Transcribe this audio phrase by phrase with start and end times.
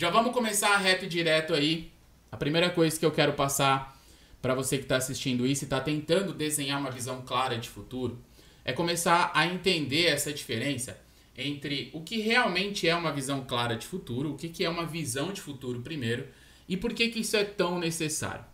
[0.00, 1.90] Já vamos começar reto e direto aí.
[2.30, 4.00] A primeira coisa que eu quero passar
[4.40, 8.16] para você que está assistindo isso e está tentando desenhar uma visão clara de futuro
[8.64, 10.96] é começar a entender essa diferença
[11.36, 14.86] entre o que realmente é uma visão clara de futuro, o que, que é uma
[14.86, 16.28] visão de futuro primeiro
[16.68, 18.44] e por que, que isso é tão necessário.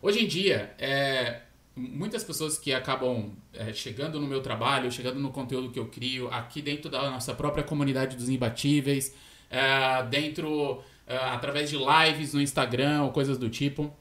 [0.00, 1.40] Hoje em dia, é,
[1.74, 6.28] muitas pessoas que acabam é, chegando no meu trabalho, chegando no conteúdo que eu crio,
[6.28, 9.12] aqui dentro da nossa própria comunidade dos imbatíveis,
[9.52, 13.94] é, dentro, através de lives no Instagram ou coisas do tipo,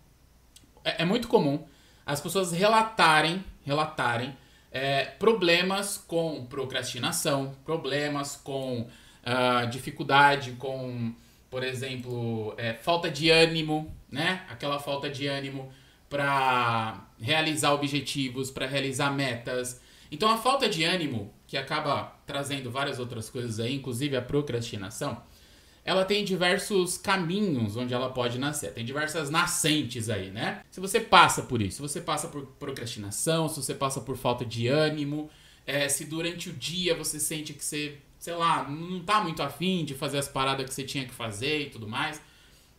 [0.84, 1.64] é, é muito comum
[2.06, 4.36] as pessoas relatarem, relatarem
[4.72, 11.14] é, problemas com procrastinação, problemas com uh, dificuldade, com,
[11.50, 14.46] por exemplo, é, falta de ânimo, né?
[14.50, 15.72] Aquela falta de ânimo
[16.10, 19.82] para realizar objetivos, para realizar metas.
[20.12, 25.22] Então a falta de ânimo, que acaba trazendo várias outras coisas aí, inclusive a procrastinação,
[25.84, 28.74] ela tem diversos caminhos onde ela pode nascer.
[28.74, 30.62] Tem diversas nascentes aí, né?
[30.70, 34.46] Se você passa por isso, se você passa por procrastinação, se você passa por falta
[34.46, 35.30] de ânimo,
[35.66, 39.84] é, se durante o dia você sente que você, sei lá, não tá muito afim
[39.84, 42.22] de fazer as paradas que você tinha que fazer e tudo mais,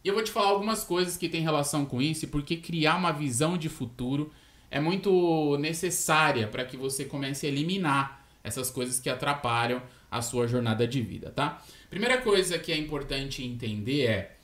[0.05, 3.13] e eu vou te falar algumas coisas que tem relação com isso porque criar uma
[3.13, 4.33] visão de futuro
[4.71, 9.81] é muito necessária para que você comece a eliminar essas coisas que atrapalham
[10.13, 11.65] a sua jornada de vida, tá?
[11.89, 14.37] Primeira coisa que é importante entender é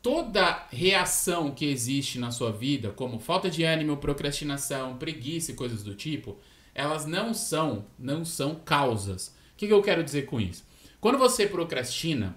[0.00, 5.82] toda reação que existe na sua vida, como falta de ânimo, procrastinação, preguiça e coisas
[5.82, 6.38] do tipo,
[6.72, 9.34] elas não são, não são causas.
[9.54, 10.64] O que, que eu quero dizer com isso?
[11.00, 12.36] Quando você procrastina,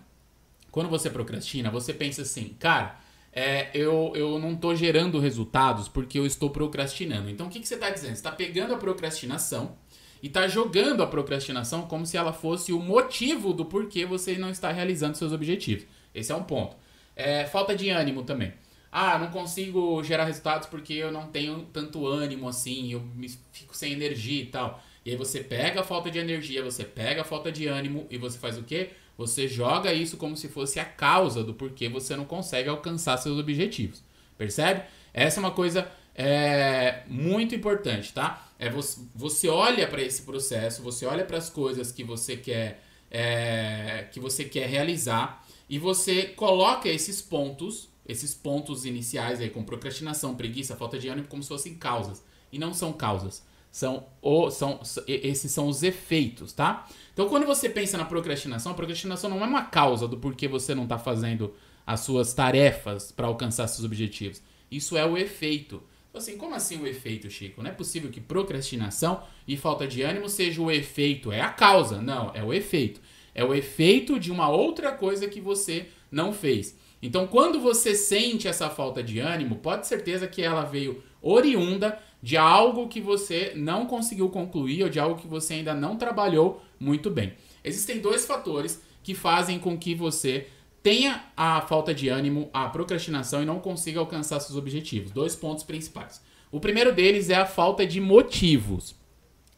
[0.71, 2.99] quando você procrastina, você pensa assim, cara,
[3.31, 7.29] é, eu, eu não estou gerando resultados porque eu estou procrastinando.
[7.29, 8.13] Então o que, que você está dizendo?
[8.13, 9.77] Você está pegando a procrastinação
[10.21, 14.49] e está jogando a procrastinação como se ela fosse o motivo do porquê você não
[14.49, 15.85] está realizando seus objetivos.
[16.13, 16.75] Esse é um ponto.
[17.15, 18.53] É, falta de ânimo também.
[18.91, 23.03] Ah, não consigo gerar resultados porque eu não tenho tanto ânimo assim, eu
[23.51, 24.81] fico sem energia e tal.
[25.05, 28.17] E aí você pega a falta de energia, você pega a falta de ânimo e
[28.17, 28.89] você faz o quê?
[29.17, 33.37] Você joga isso como se fosse a causa do porquê você não consegue alcançar seus
[33.37, 34.03] objetivos.
[34.37, 34.83] Percebe?
[35.13, 38.45] Essa é uma coisa é, muito importante, tá?
[38.59, 42.83] É você, você olha para esse processo, você olha para as coisas que você quer
[43.09, 49.63] é, que você quer realizar e você coloca esses pontos, esses pontos iniciais aí com
[49.63, 53.41] procrastinação, preguiça, falta de ânimo como se fossem causas e não são causas.
[53.71, 56.85] São, o, são, esses são os efeitos, tá?
[57.13, 60.75] Então, quando você pensa na procrastinação, a procrastinação não é uma causa do porquê você
[60.75, 61.53] não está fazendo
[61.87, 64.41] as suas tarefas para alcançar seus objetivos.
[64.69, 65.81] Isso é o efeito.
[66.13, 67.61] Assim, como assim o efeito, Chico?
[67.61, 72.01] Não é possível que procrastinação e falta de ânimo seja o efeito, é a causa.
[72.01, 72.99] Não, é o efeito.
[73.33, 76.75] É o efeito de uma outra coisa que você não fez.
[77.01, 82.35] Então, quando você sente essa falta de ânimo, pode certeza que ela veio oriunda de
[82.35, 87.09] algo que você não conseguiu concluir ou de algo que você ainda não trabalhou muito
[87.09, 87.33] bem.
[87.63, 90.47] Existem dois fatores que fazem com que você
[90.81, 95.11] tenha a falta de ânimo, a procrastinação e não consiga alcançar seus objetivos.
[95.11, 96.21] Dois pontos principais.
[96.51, 98.95] O primeiro deles é a falta de motivos.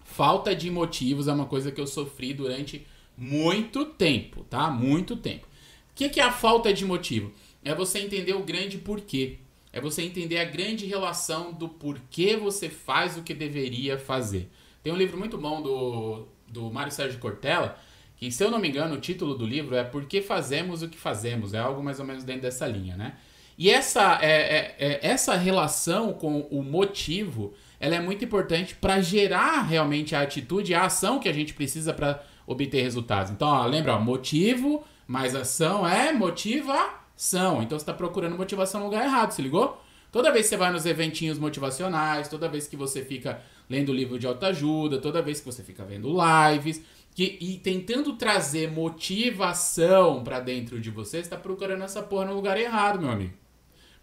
[0.04, 4.70] Falta de motivos é uma coisa que eu sofri durante muito tempo, tá?
[4.70, 5.48] Muito tempo.
[5.92, 7.32] O que é a falta de motivo?
[7.64, 9.38] É você entender o grande porquê.
[9.72, 14.50] É você entender a grande relação do porquê você faz o que deveria fazer.
[14.84, 17.78] Tem um livro muito bom do, do Mário Sérgio Cortella,
[18.22, 20.88] que, se eu não me engano, o título do livro é Por que Fazemos o
[20.88, 21.56] que Fazemos?
[21.56, 23.16] É algo mais ou menos dentro dessa linha, né?
[23.58, 29.02] E essa, é, é, é essa relação com o motivo ela é muito importante para
[29.02, 33.32] gerar realmente a atitude, a ação que a gente precisa para obter resultados.
[33.32, 37.64] Então, ó, lembra, ó, motivo mais ação é motivação.
[37.64, 39.82] Então, você está procurando motivação no lugar errado, se ligou?
[40.12, 44.20] Toda vez que você vai nos eventinhos motivacionais, toda vez que você fica lendo livro
[44.20, 50.40] de autoajuda, toda vez que você fica vendo lives, que, e tentando trazer motivação para
[50.40, 53.34] dentro de você, está procurando essa porra no lugar errado, meu amigo.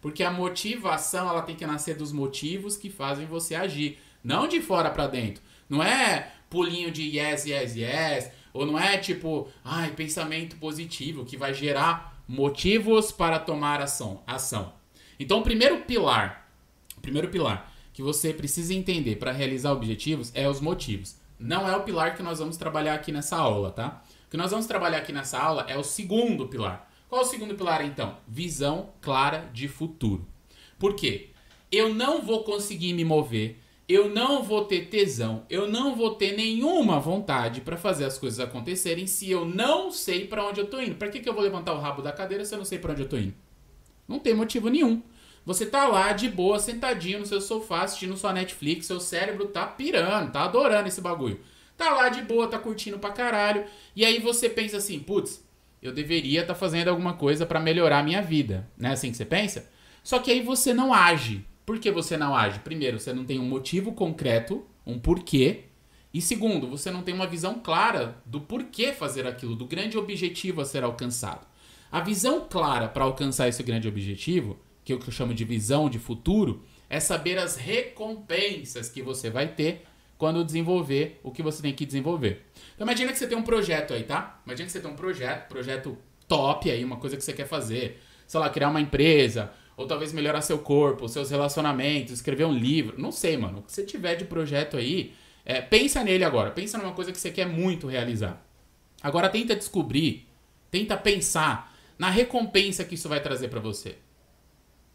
[0.01, 4.61] Porque a motivação, ela tem que nascer dos motivos que fazem você agir, não de
[4.61, 5.41] fora para dentro.
[5.67, 11.37] Não é pulinho de yes, yes, yes, ou não é tipo, ai, pensamento positivo que
[11.37, 14.23] vai gerar motivos para tomar ação.
[14.25, 14.73] ação.
[15.19, 16.49] Então, o primeiro pilar,
[16.97, 21.17] o primeiro pilar que você precisa entender para realizar objetivos é os motivos.
[21.39, 24.03] Não é o pilar que nós vamos trabalhar aqui nessa aula, tá?
[24.27, 26.91] O que nós vamos trabalhar aqui nessa aula é o segundo pilar.
[27.07, 28.17] Qual é o segundo pilar então?
[28.27, 30.27] Visão clara de futuro.
[30.77, 31.29] Por quê?
[31.71, 33.57] Eu não vou conseguir me mover,
[33.87, 38.39] eu não vou ter tesão, eu não vou ter nenhuma vontade para fazer as coisas
[38.39, 40.95] acontecerem se eu não sei para onde eu tô indo.
[40.95, 42.91] Para que, que eu vou levantar o rabo da cadeira se eu não sei para
[42.91, 43.33] onde eu tô indo?
[44.07, 45.01] Não tem motivo nenhum.
[45.49, 49.65] Você tá lá de boa, sentadinho no seu sofá, assistindo sua Netflix, seu cérebro tá
[49.65, 51.39] pirando, tá adorando esse bagulho.
[51.75, 53.65] Tá lá de boa, tá curtindo pra caralho.
[53.95, 55.43] E aí você pensa assim, putz,
[55.81, 58.69] eu deveria estar tá fazendo alguma coisa para melhorar a minha vida.
[58.77, 59.67] Não é assim que você pensa?
[60.03, 61.43] Só que aí você não age.
[61.65, 62.59] Por que você não age?
[62.59, 65.63] Primeiro, você não tem um motivo concreto, um porquê.
[66.13, 70.61] E segundo, você não tem uma visão clara do porquê fazer aquilo, do grande objetivo
[70.61, 71.47] a ser alcançado.
[71.91, 75.87] A visão clara para alcançar esse grande objetivo, que o que eu chamo de visão
[75.87, 79.83] de futuro, é saber as recompensas que você vai ter
[80.17, 82.47] quando desenvolver o que você tem que desenvolver.
[82.73, 84.41] Então imagina que você tem um projeto aí, tá?
[84.45, 85.97] Imagina que você tem um projeto, projeto
[86.27, 88.01] top aí, uma coisa que você quer fazer.
[88.27, 92.99] Sei lá, criar uma empresa, ou talvez melhorar seu corpo, seus relacionamentos, escrever um livro.
[92.99, 93.59] Não sei, mano.
[93.59, 95.13] O que você tiver de projeto aí,
[95.45, 96.49] é, pensa nele agora.
[96.49, 98.43] Pensa numa coisa que você quer muito realizar.
[99.03, 100.27] Agora tenta descobrir,
[100.71, 103.97] tenta pensar na recompensa que isso vai trazer para você.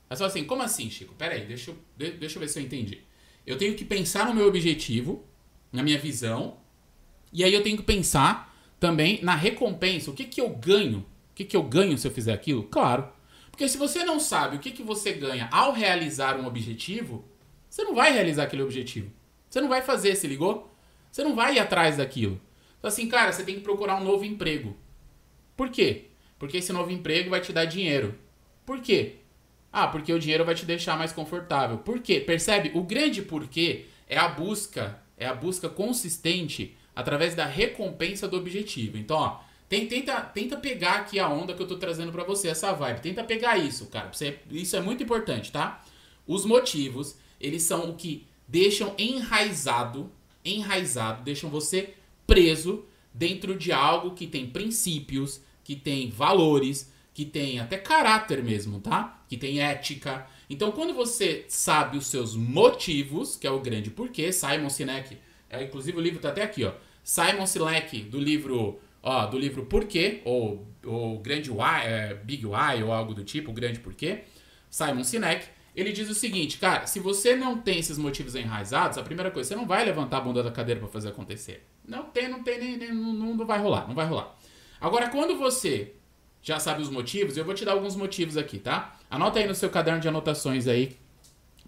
[0.08, 1.14] É só assim, como assim, Chico?
[1.14, 3.02] Pera aí, deixa eu, deixa eu ver se eu entendi.
[3.46, 5.24] Eu tenho que pensar no meu objetivo,
[5.72, 6.58] na minha visão,
[7.32, 10.10] e aí eu tenho que pensar também na recompensa.
[10.10, 11.00] O que, que eu ganho?
[11.32, 12.64] O que, que eu ganho se eu fizer aquilo?
[12.64, 13.08] Claro.
[13.50, 17.24] Porque se você não sabe o que, que você ganha ao realizar um objetivo,
[17.68, 19.10] você não vai realizar aquele objetivo.
[19.50, 20.72] Você não vai fazer, se ligou?
[21.10, 22.40] Você não vai ir atrás daquilo.
[22.78, 24.76] Então, assim, cara, você tem que procurar um novo emprego.
[25.56, 26.06] Por quê?
[26.38, 28.18] Porque esse novo emprego vai te dar dinheiro.
[28.66, 29.16] Por quê?
[29.76, 31.78] Ah, porque o dinheiro vai te deixar mais confortável.
[31.78, 32.20] Por quê?
[32.20, 32.70] Percebe?
[32.76, 38.96] O grande porquê é a busca, é a busca consistente através da recompensa do objetivo.
[38.96, 42.72] Então, ó, tenta, tenta pegar aqui a onda que eu tô trazendo para você, essa
[42.72, 43.00] vibe.
[43.00, 44.12] Tenta pegar isso, cara.
[44.12, 45.84] Você, isso é muito importante, tá?
[46.24, 50.08] Os motivos, eles são o que deixam enraizado,
[50.44, 51.94] enraizado, deixam você
[52.24, 58.80] preso dentro de algo que tem princípios, que tem valores, que tem até caráter mesmo,
[58.80, 59.22] tá?
[59.28, 60.26] Que tem ética.
[60.50, 65.16] Então, quando você sabe os seus motivos, que é o grande porquê, Simon Sinek,
[65.48, 66.72] é, inclusive o livro tá até aqui, ó.
[67.04, 72.82] Simon Sinek, do livro, ó, do livro Porquê, ou o Grande Why, é, Big Why,
[72.82, 74.24] ou algo do tipo, o Grande Porquê.
[74.68, 75.46] Simon Sinek,
[75.76, 79.50] ele diz o seguinte, cara, se você não tem esses motivos enraizados, a primeira coisa,
[79.50, 81.64] você não vai levantar a bunda da cadeira para fazer acontecer.
[81.86, 84.34] Não tem, não tem, nem, nem, não, não vai rolar, não vai rolar.
[84.80, 85.94] Agora, quando você
[86.44, 88.96] já sabe os motivos, eu vou te dar alguns motivos aqui, tá?
[89.10, 90.94] Anota aí no seu caderno de anotações aí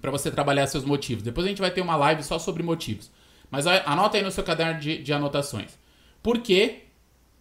[0.03, 1.25] para você trabalhar seus motivos.
[1.25, 3.11] Depois a gente vai ter uma live só sobre motivos.
[3.51, 5.79] Mas anota aí no seu caderno de, de anotações.
[6.23, 6.83] Por quê?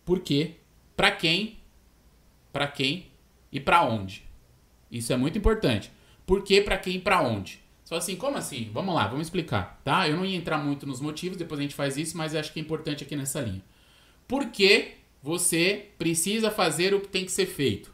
[0.06, 0.56] Por quê?
[0.96, 1.60] Pra quem?
[2.54, 3.08] Pra quem?
[3.52, 4.24] E pra onde?
[4.90, 5.92] Isso é muito importante.
[6.26, 7.60] Por quê, pra quem e pra onde?
[7.84, 8.70] Só assim, como assim?
[8.74, 10.08] Vamos lá, vamos explicar, tá?
[10.08, 12.60] Eu não ia entrar muito nos motivos, depois a gente faz isso, mas acho que
[12.60, 13.62] é importante aqui nessa linha.
[14.26, 14.94] Por que
[15.26, 17.92] você precisa fazer o que tem que ser feito?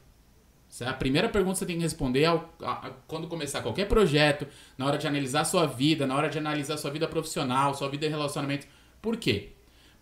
[0.81, 3.87] É a primeira pergunta que você tem que responder ao, a, a, quando começar qualquer
[3.87, 4.45] projeto,
[4.77, 8.05] na hora de analisar sua vida, na hora de analisar sua vida profissional, sua vida
[8.05, 8.67] de relacionamento.
[9.01, 9.51] Por quê?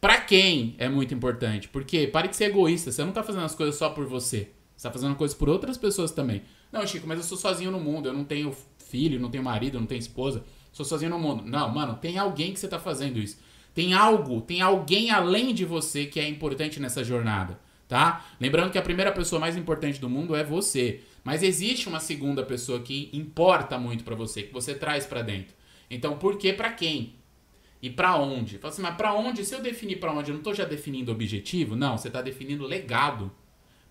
[0.01, 1.67] Para quem é muito importante?
[1.67, 4.49] Porque pare de ser egoísta, você não tá fazendo as coisas só por você.
[4.75, 6.41] Você tá fazendo coisas por outras pessoas também.
[6.71, 9.79] Não, Chico, mas eu sou sozinho no mundo, eu não tenho filho, não tenho marido,
[9.79, 11.43] não tenho esposa, sou sozinho no mundo.
[11.45, 13.37] Não, mano, tem alguém que você tá fazendo isso.
[13.79, 18.25] Tem algo, tem alguém além de você que é importante nessa jornada, tá?
[18.37, 22.43] Lembrando que a primeira pessoa mais importante do mundo é você, mas existe uma segunda
[22.43, 25.55] pessoa que importa muito para você, que você traz para dentro.
[25.89, 27.15] Então, por que para quem?
[27.81, 28.57] E para onde?
[28.57, 29.45] Fala assim, mas para onde?
[29.45, 31.73] Se eu definir para onde, eu não tô já definindo objetivo?
[31.73, 33.31] Não, você tá definindo legado.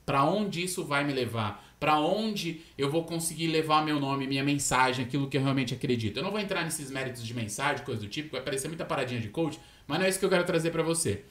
[0.08, 1.62] Para onde isso vai me levar?
[1.78, 6.16] Para onde eu vou conseguir levar meu nome, minha mensagem, aquilo que eu realmente acredito?
[6.16, 9.20] Eu não vou entrar nesses méritos de mensagem, coisa do tipo, vai parecer muita paradinha
[9.20, 11.24] de coach, mas não é isso que eu quero trazer para você.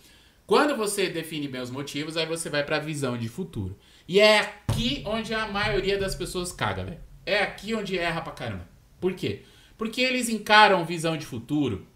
[0.46, 3.76] Quando você define bem os motivos, aí você vai para a visão de futuro.
[4.08, 7.00] E é aqui onde a maioria das pessoas caga, velho.
[7.26, 8.70] É aqui onde erra pra caramba.
[9.02, 9.42] Por quê?
[9.76, 11.88] Porque eles encaram visão de futuro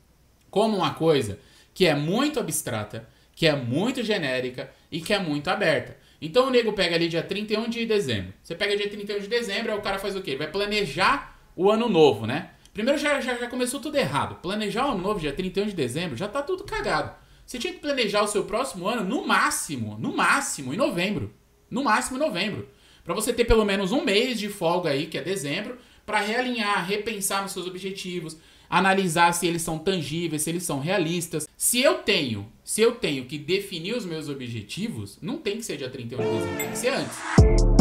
[0.49, 1.37] como uma coisa
[1.75, 5.95] que é muito abstrata, que é muito genérica e que é muito aberta.
[6.21, 8.33] Então o nego pega ali dia 31 de dezembro.
[8.43, 10.31] Você pega dia 31 de dezembro, aí o cara faz o quê?
[10.31, 12.51] Ele vai planejar o ano novo, né?
[12.73, 14.35] Primeiro já, já, já começou tudo errado.
[14.35, 17.13] Planejar o ano novo dia 31 de dezembro já tá tudo cagado.
[17.45, 21.33] Você tinha que planejar o seu próximo ano no máximo, no máximo, em novembro.
[21.69, 22.69] No máximo em novembro.
[23.03, 26.85] Para você ter pelo menos um mês de folga aí, que é dezembro, para realinhar,
[26.85, 28.37] repensar nos seus objetivos,
[28.71, 31.45] analisar se eles são tangíveis, se eles são realistas.
[31.57, 35.75] Se eu tenho, se eu tenho que definir os meus objetivos, não tem que ser
[35.75, 37.80] dia 31 de dezembro, tem que ser antes.